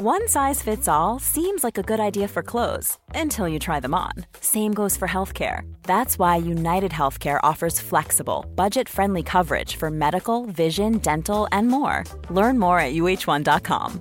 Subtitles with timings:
[0.00, 3.94] One size fits all seems like a good idea for clothes until you try them
[3.94, 4.10] on.
[4.40, 5.72] Same goes for healthcare.
[5.84, 12.02] That's why United Healthcare offers flexible, budget friendly coverage for medical, vision, dental, and more.
[12.28, 14.00] Learn more at uh1.com.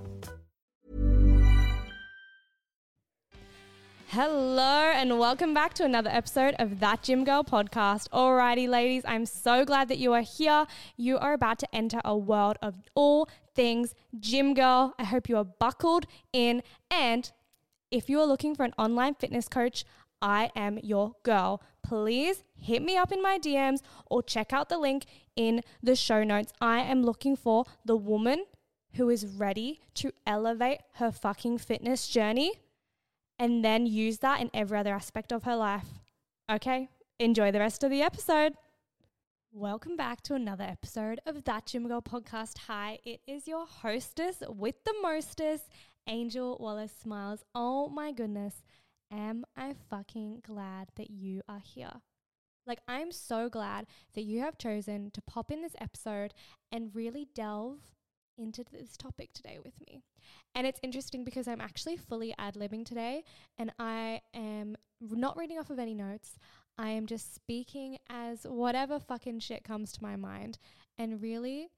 [4.08, 8.10] Hello, and welcome back to another episode of That Gym Girl podcast.
[8.10, 10.66] Alrighty, ladies, I'm so glad that you are here.
[10.98, 14.94] You are about to enter a world of all things gym girl.
[14.98, 16.64] I hope you are buckled in.
[16.90, 17.32] And
[17.92, 19.86] if you are looking for an online fitness coach,
[20.22, 21.62] I am your girl.
[21.84, 23.80] Please hit me up in my DMs
[24.10, 26.54] or check out the link in the show notes.
[26.62, 28.46] I am looking for the woman
[28.96, 32.54] who is ready to elevate her fucking fitness journey
[33.38, 35.88] and then use that in every other aspect of her life.
[36.50, 38.54] Okay, enjoy the rest of the episode.
[39.56, 42.58] Welcome back to another episode of That Gym Girl podcast.
[42.66, 45.70] Hi, it is your hostess with the mostest,
[46.08, 47.44] Angel Wallace Miles.
[47.54, 48.64] Oh my goodness,
[49.12, 51.92] am I fucking glad that you are here.
[52.66, 53.86] Like, I'm so glad
[54.16, 56.34] that you have chosen to pop in this episode
[56.72, 57.78] and really delve
[58.40, 60.02] into this topic today with me.
[60.56, 63.24] And it's interesting because I'm actually fully ad libbing today
[63.60, 66.40] and I am not reading off of any notes.
[66.78, 70.58] I am just speaking as whatever fucking shit comes to my mind
[70.98, 71.70] and really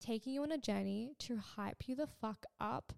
[0.00, 2.92] taking you on a journey to hype you the fuck up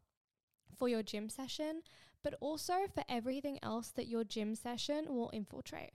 [0.76, 1.82] for your gym session,
[2.22, 5.92] but also for everything else that your gym session will infiltrate.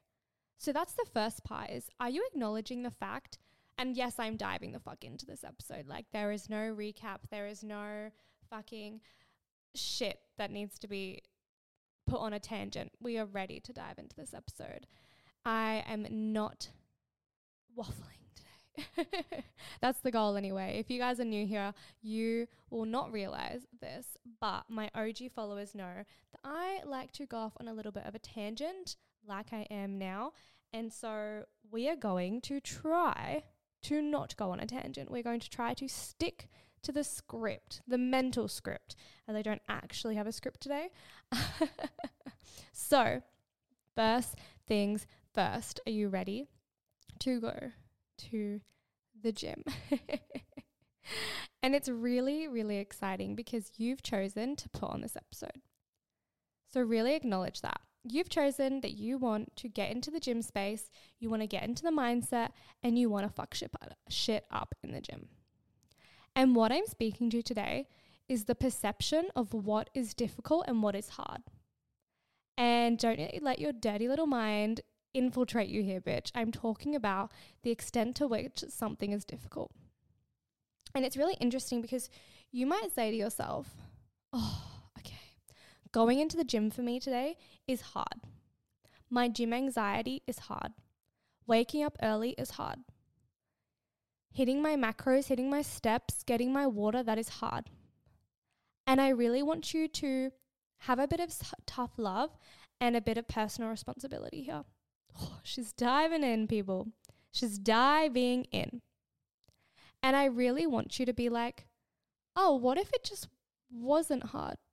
[0.57, 3.37] So that's the first part is are you acknowledging the fact
[3.77, 5.87] and yes, I'm diving the fuck into this episode.
[5.87, 8.11] Like there is no recap, there is no
[8.49, 9.01] fucking
[9.75, 11.21] shit that needs to be
[12.05, 12.91] put on a tangent.
[13.01, 14.85] We are ready to dive into this episode.
[15.45, 16.69] I am not
[17.77, 19.43] waffling today.
[19.81, 20.77] That's the goal anyway.
[20.79, 25.75] If you guys are new here, you will not realize this, but my OG followers
[25.75, 28.95] know that I like to go off on a little bit of a tangent
[29.27, 30.31] like I am now.
[30.71, 33.43] And so we are going to try
[33.83, 35.11] to not go on a tangent.
[35.11, 36.49] We're going to try to stick
[36.83, 38.95] to the script, the mental script,
[39.27, 40.89] and they don't actually have a script today.
[42.73, 43.21] so,
[43.95, 44.35] first
[44.67, 46.47] things first, are you ready
[47.19, 47.71] to go
[48.29, 48.61] to
[49.21, 49.63] the gym?
[51.63, 55.61] and it's really, really exciting because you've chosen to put on this episode.
[56.71, 60.89] So, really acknowledge that you've chosen that you want to get into the gym space,
[61.19, 62.49] you want to get into the mindset,
[62.83, 63.55] and you want to fuck
[64.09, 65.27] shit, up in the gym.
[66.35, 67.87] And what I'm speaking to today
[68.27, 71.41] is the perception of what is difficult and what is hard.
[72.57, 74.81] And don't let your dirty little mind
[75.13, 76.31] infiltrate you here, bitch.
[76.33, 77.31] I'm talking about
[77.63, 79.71] the extent to which something is difficult.
[80.95, 82.09] And it's really interesting because
[82.51, 83.69] you might say to yourself,
[84.31, 84.63] oh,
[84.99, 85.33] okay,
[85.93, 87.37] Going into the gym for me today
[87.67, 88.21] is hard.
[89.11, 90.73] My gym anxiety is hard.
[91.45, 92.79] Waking up early is hard.
[94.31, 97.69] Hitting my macros, hitting my steps, getting my water, that is hard.
[98.87, 100.31] And I really want you to
[100.79, 101.31] have a bit of
[101.67, 102.31] tough love
[102.81, 104.63] and a bit of personal responsibility here.
[105.43, 106.89] She's diving in, people.
[107.31, 108.81] She's diving in.
[110.01, 111.65] And I really want you to be like,
[112.35, 113.27] oh, what if it just
[113.71, 114.57] wasn't hard?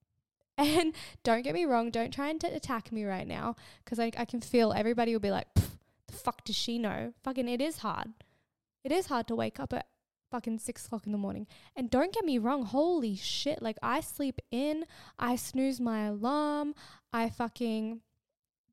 [0.59, 0.93] And
[1.25, 4.27] don't get me wrong, don't try and t- attack me right now because I, I
[4.27, 7.15] can feel everybody will be like, the fuck does she know?
[7.25, 8.09] Fucking, it is hard.
[8.85, 9.87] It is hard to wake up at
[10.31, 11.47] fucking six o'clock in the morning.
[11.75, 13.63] And don't get me wrong, holy shit.
[13.63, 14.85] Like, I sleep in,
[15.19, 16.75] I snooze my alarm,
[17.11, 18.01] I fucking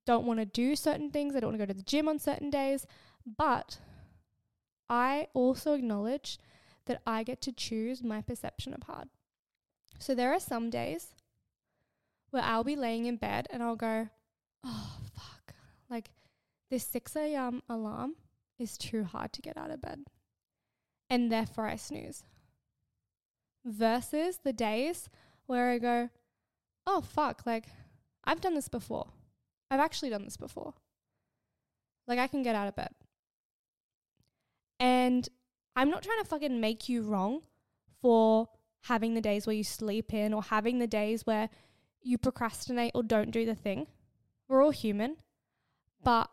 [0.07, 2.18] don't want to do certain things, I don't want to go to the gym on
[2.18, 2.88] certain days.
[3.25, 3.77] But
[4.89, 6.39] I also acknowledge
[6.86, 9.09] that I get to choose my perception of hard.
[10.00, 11.13] So there are some days
[12.31, 14.07] where I'll be laying in bed and I'll go,
[14.63, 15.54] oh, fuck.
[15.89, 16.12] Like
[16.71, 17.62] this 6 a.m.
[17.69, 18.15] alarm
[18.57, 20.06] is too hard to get out of bed.
[21.09, 22.24] And therefore I snooze.
[23.65, 25.09] Versus the days
[25.48, 26.09] where I go,
[26.86, 27.45] oh, fuck.
[27.45, 27.65] Like
[28.24, 29.07] I've done this before.
[29.69, 30.74] I've actually done this before.
[32.08, 32.90] Like I can get out of bed.
[34.80, 35.28] And
[35.75, 37.42] I'm not trying to fucking make you wrong
[38.02, 38.50] for
[38.81, 41.50] having the days where you sleep in or having the days where
[42.02, 43.88] you procrastinate or don't do the thing.
[44.48, 45.18] We're all human.
[46.04, 46.30] But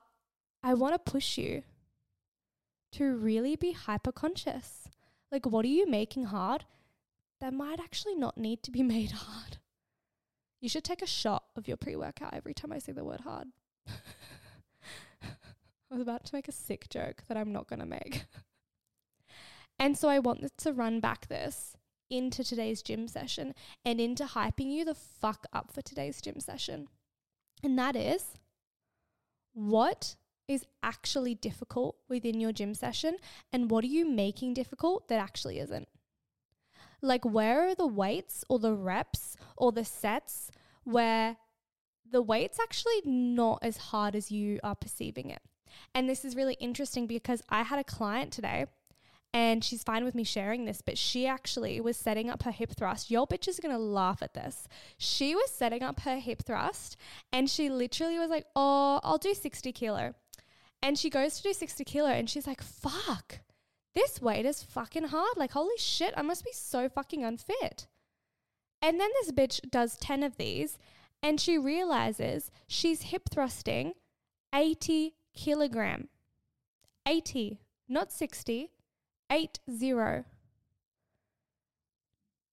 [0.62, 1.62] I want to push you
[2.92, 4.88] to really be hyper conscious.
[5.32, 6.64] Like, what are you making hard
[7.40, 9.58] that might actually not need to be made hard?
[10.64, 13.20] You should take a shot of your pre workout every time I say the word
[13.20, 13.48] hard.
[15.22, 15.28] I
[15.90, 18.24] was about to make a sick joke that I'm not going to make.
[19.78, 21.76] and so I want to run back this
[22.08, 23.52] into today's gym session
[23.84, 26.88] and into hyping you the fuck up for today's gym session.
[27.62, 28.38] And that is
[29.52, 30.16] what
[30.48, 33.18] is actually difficult within your gym session
[33.52, 35.88] and what are you making difficult that actually isn't?
[37.04, 40.50] Like, where are the weights or the reps or the sets
[40.84, 41.36] where
[42.10, 45.42] the weight's actually not as hard as you are perceiving it?
[45.94, 48.66] And this is really interesting because I had a client today
[49.34, 52.70] and she's fine with me sharing this, but she actually was setting up her hip
[52.76, 53.10] thrust.
[53.10, 54.68] Your bitch is gonna laugh at this.
[54.96, 56.96] She was setting up her hip thrust
[57.32, 60.14] and she literally was like, Oh, I'll do 60 kilo.
[60.80, 63.40] And she goes to do 60 kilo and she's like, Fuck,
[63.94, 65.36] this weight is fucking hard.
[65.36, 67.86] Like, holy shit, I must be so fucking unfit.
[68.82, 70.78] And then this bitch does 10 of these
[71.22, 73.94] and she realizes she's hip thrusting
[74.54, 76.08] 80 kilogram.
[77.06, 78.70] 80, not 60,
[79.30, 80.24] 8 0.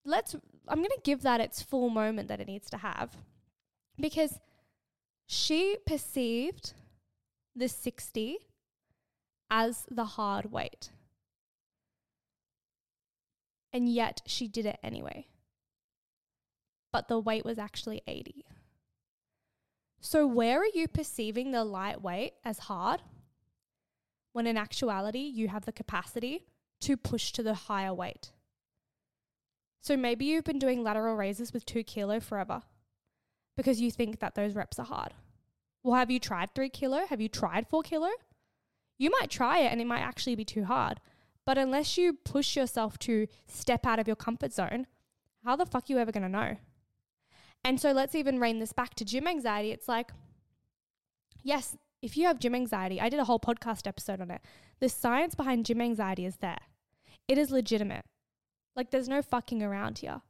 [0.05, 0.35] Let's,
[0.67, 3.17] I'm going to give that its full moment that it needs to have
[3.99, 4.39] because
[5.27, 6.73] she perceived
[7.55, 8.37] the 60
[9.49, 10.91] as the hard weight.
[13.73, 15.27] And yet she did it anyway.
[16.91, 18.45] But the weight was actually 80.
[20.01, 23.01] So, where are you perceiving the light weight as hard
[24.33, 26.47] when in actuality you have the capacity
[26.81, 28.31] to push to the higher weight?
[29.79, 32.63] So, maybe you've been doing lateral raises with two kilo forever
[33.55, 35.13] because you think that those reps are hard.
[35.83, 37.05] Well, have you tried three kilo?
[37.05, 38.09] Have you tried four kilo?
[38.97, 40.99] You might try it and it might actually be too hard.
[41.45, 44.87] But unless you push yourself to step out of your comfort zone,
[45.43, 46.57] how the fuck are you ever going to know?
[47.63, 49.71] And so let's even rein this back to gym anxiety.
[49.71, 50.11] It's like,
[51.43, 54.41] yes, if you have gym anxiety, I did a whole podcast episode on it.
[54.79, 56.59] The science behind gym anxiety is there,
[57.27, 58.05] it is legitimate.
[58.75, 60.21] Like, there's no fucking around here.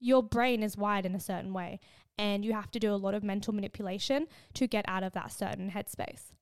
[0.00, 1.80] Your brain is wired in a certain way,
[2.18, 5.32] and you have to do a lot of mental manipulation to get out of that
[5.32, 6.32] certain headspace.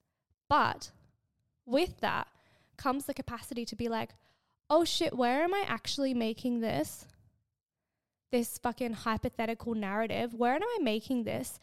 [0.49, 0.91] But
[1.67, 2.29] with that
[2.77, 4.15] comes the capacity to be like,
[4.71, 7.07] oh shit, where am I actually making this
[8.35, 11.61] this fucking hypothetical narrative, where am I making this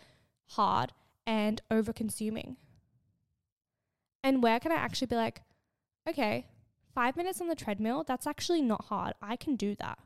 [0.51, 0.93] hard
[1.27, 2.55] and over consuming?
[4.23, 5.41] And where can I actually be like,
[6.07, 6.45] okay,
[6.95, 9.15] five minutes on the treadmill, that's actually not hard.
[9.21, 9.99] I can do that.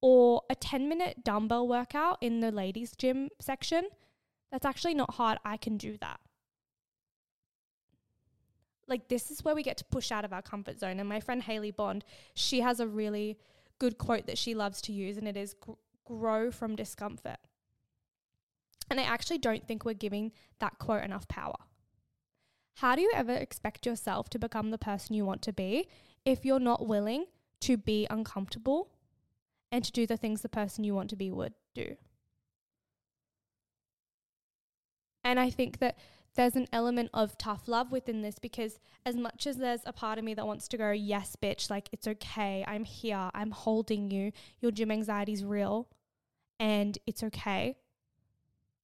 [0.00, 3.88] Or a 10 minute dumbbell workout in the ladies' gym section,
[4.52, 5.38] that's actually not hard.
[5.44, 6.20] I can do that.
[8.86, 11.00] Like, this is where we get to push out of our comfort zone.
[11.00, 13.38] And my friend Haley Bond, she has a really
[13.78, 15.54] good quote that she loves to use, and it is
[16.04, 17.38] grow from discomfort.
[18.90, 21.56] And I actually don't think we're giving that quote enough power.
[22.78, 25.88] How do you ever expect yourself to become the person you want to be
[26.24, 27.26] if you're not willing
[27.60, 28.90] to be uncomfortable
[29.70, 31.96] and to do the things the person you want to be would do?
[35.22, 35.96] And I think that
[36.34, 40.18] there's an element of tough love within this because as much as there's a part
[40.18, 44.10] of me that wants to go, yes, bitch, like it's okay, I'm here, I'm holding
[44.10, 45.88] you, your gym anxiety is real
[46.58, 47.76] and it's okay.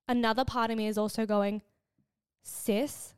[0.08, 1.62] Another part of me is also going,
[2.42, 3.14] sis,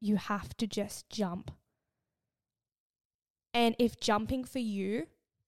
[0.00, 1.50] you have to just jump.
[3.52, 5.06] And if jumping for you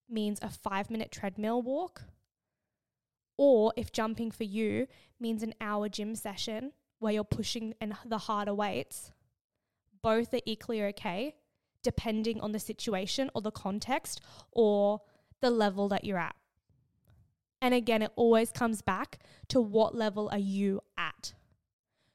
[0.09, 2.03] means a five minute treadmill walk,
[3.37, 4.87] or if jumping for you
[5.19, 9.11] means an hour gym session, where you're pushing and the harder weights,
[10.01, 11.35] both are equally okay,
[11.83, 15.01] depending on the situation or the context or
[15.41, 16.35] the level that you're at.
[17.61, 21.33] And again, it always comes back to what level are you at?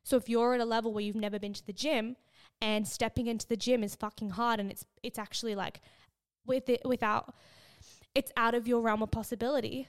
[0.05, 2.17] So if you're at a level where you've never been to the gym
[2.61, 5.81] and stepping into the gym is fucking hard and it's it's actually like
[6.47, 7.35] with it without
[8.15, 9.89] it's out of your realm of possibility,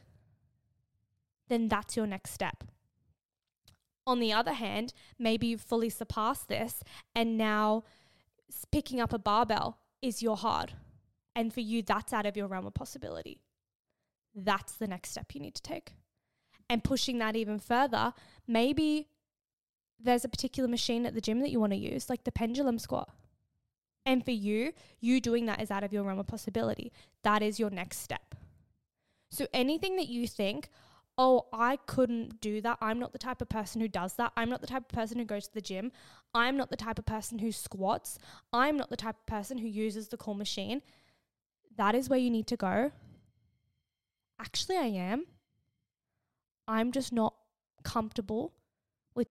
[1.49, 2.63] then that's your next step.
[4.05, 6.83] On the other hand, maybe you've fully surpassed this
[7.15, 7.83] and now
[8.71, 10.73] picking up a barbell is your hard.
[11.35, 13.39] And for you, that's out of your realm of possibility.
[14.35, 15.93] That's the next step you need to take.
[16.69, 18.13] And pushing that even further,
[18.47, 19.07] maybe
[19.99, 22.77] there's a particular machine at the gym that you want to use, like the pendulum
[22.79, 23.09] squat.
[24.05, 26.91] And for you, you doing that is out of your realm of possibility.
[27.23, 28.35] That is your next step.
[29.31, 30.69] So anything that you think,
[31.17, 32.77] oh, I couldn't do that.
[32.81, 34.31] I'm not the type of person who does that.
[34.35, 35.91] I'm not the type of person who goes to the gym.
[36.33, 38.17] I'm not the type of person who squats.
[38.51, 40.81] I'm not the type of person who uses the core machine.
[41.77, 42.91] That is where you need to go.
[44.39, 45.25] Actually, I am.
[46.67, 47.35] I'm just not
[47.83, 48.53] comfortable
[49.15, 49.27] with.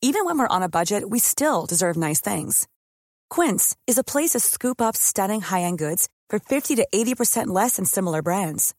[0.00, 2.68] Even when we're on a budget, we still deserve nice things.
[3.30, 7.48] Quince is a place to scoop up stunning high end goods for 50 to 80%
[7.48, 8.74] less than similar brands.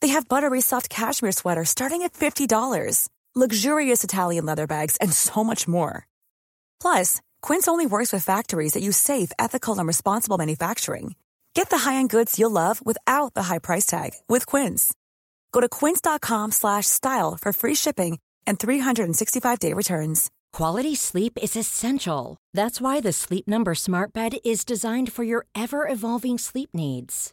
[0.00, 5.42] They have buttery soft cashmere sweaters starting at $50, luxurious Italian leather bags, and so
[5.42, 6.06] much more.
[6.80, 11.14] Plus, Quince only works with factories that use safe, ethical, and responsible manufacturing.
[11.54, 14.92] Get the high-end goods you'll love without the high price tag with Quince.
[15.52, 20.30] Go to quince.com/style for free shipping and 365-day returns.
[20.52, 22.36] Quality sleep is essential.
[22.52, 27.32] That's why the Sleep Number Smart Bed is designed for your ever-evolving sleep needs.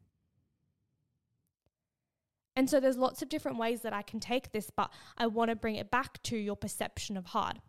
[2.61, 5.49] And so there's lots of different ways that I can take this, but I want
[5.49, 7.59] to bring it back to your perception of hard.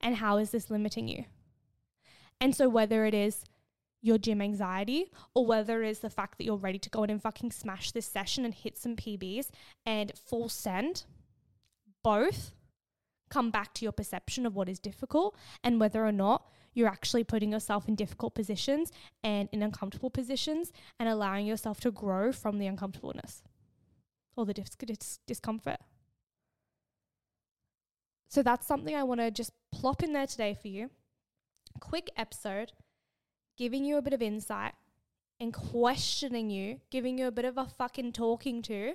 [0.00, 1.26] And how is this limiting you?
[2.40, 3.44] And so whether it is
[4.00, 7.10] your gym anxiety or whether it is the fact that you're ready to go in
[7.10, 9.50] and fucking smash this session and hit some PBs
[9.86, 11.04] and full send,
[12.02, 12.50] both
[13.30, 17.22] come back to your perception of what is difficult and whether or not you're actually
[17.22, 18.90] putting yourself in difficult positions
[19.22, 23.44] and in uncomfortable positions and allowing yourself to grow from the uncomfortableness
[24.36, 25.78] or the dis- dis- discomfort.
[28.28, 30.90] So that's something I want to just plop in there today for you.
[31.80, 32.72] Quick episode,
[33.58, 34.72] giving you a bit of insight
[35.38, 38.94] and questioning you, giving you a bit of a fucking talking to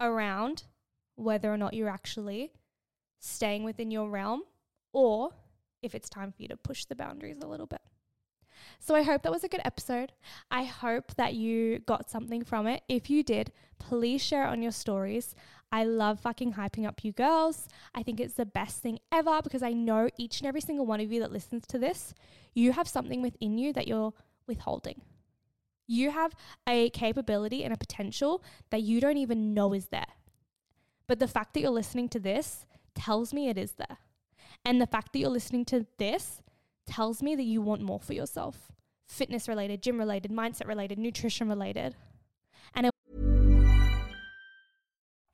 [0.00, 0.64] around
[1.14, 2.52] whether or not you're actually
[3.20, 4.42] staying within your realm
[4.92, 5.30] or
[5.82, 7.82] if it's time for you to push the boundaries a little bit.
[8.78, 10.12] So I hope that was a good episode.
[10.50, 12.82] I hope that you got something from it.
[12.88, 15.34] If you did, please share it on your stories.
[15.70, 17.68] I love fucking hyping up you girls.
[17.94, 21.00] I think it's the best thing ever because I know each and every single one
[21.00, 22.12] of you that listens to this,
[22.54, 24.12] you have something within you that you're
[24.46, 25.00] withholding.
[25.86, 26.34] You have
[26.68, 30.04] a capability and a potential that you don't even know is there.
[31.06, 33.98] But the fact that you're listening to this tells me it is there.
[34.64, 36.42] And the fact that you're listening to this
[36.86, 38.72] tells me that you want more for yourself
[39.08, 41.94] fitness related, gym related, mindset related, nutrition related.
[42.74, 42.92] And it-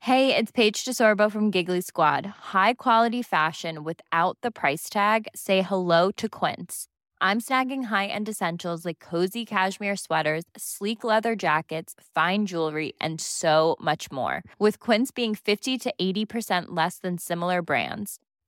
[0.01, 2.25] Hey, it's Paige DeSorbo from Giggly Squad.
[2.25, 5.27] High quality fashion without the price tag.
[5.35, 6.87] Say hello to Quince.
[7.21, 13.75] I'm snagging high-end essentials like cozy cashmere sweaters, sleek leather jackets, fine jewelry, and so
[13.81, 14.41] much more.
[14.57, 18.19] With Quince being 50 to 80% less than similar brands.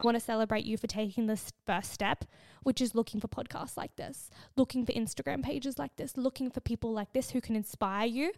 [0.00, 2.24] I want to celebrate you for taking this first step,
[2.62, 6.60] which is looking for podcasts like this, looking for Instagram pages like this, looking for
[6.60, 8.32] people like this who can inspire you.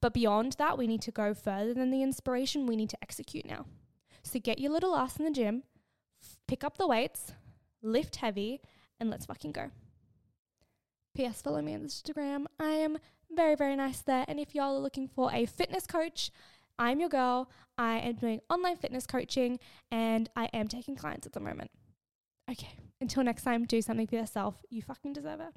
[0.00, 2.66] But beyond that, we need to go further than the inspiration.
[2.66, 3.66] We need to execute now.
[4.22, 5.64] So get your little ass in the gym,
[6.48, 7.32] pick up the weights,
[7.82, 8.62] lift heavy,
[8.98, 9.70] and let's fucking go.
[11.14, 11.42] P.S.
[11.42, 12.46] Follow me on Instagram.
[12.58, 12.98] I am
[13.30, 14.24] very, very nice there.
[14.26, 16.30] And if y'all are looking for a fitness coach,
[16.78, 17.50] I'm your girl.
[17.78, 19.58] I am doing online fitness coaching
[19.90, 21.70] and I am taking clients at the moment.
[22.50, 24.56] Okay, until next time, do something for yourself.
[24.70, 25.54] You fucking deserve it.